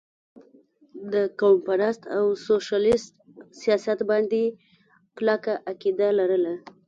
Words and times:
د 1.13 1.15
قوم 1.39 1.57
پرست 1.67 2.01
او 2.17 2.23
سوشلسټ 2.45 3.13
سياست 3.61 3.99
باندې 4.09 4.43
کلکه 5.17 5.53
عقيده 5.71 6.07
لرله 6.19 6.55